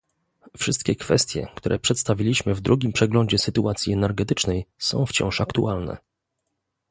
[0.57, 5.97] Wszystkie kwestie, które przedstawiliśmy w drugim przeglądzie sytuacji energetycznej, są wciąż aktualne